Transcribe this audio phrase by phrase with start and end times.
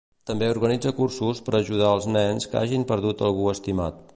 [0.27, 4.05] També organitza cursos per ajudar els nens que hagin perdut algú estimat.